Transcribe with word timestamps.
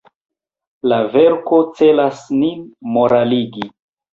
La 0.91 0.97
verko 1.17 1.59
celas 1.81 2.25
nin 2.41 2.67
moraligi. 2.97 3.71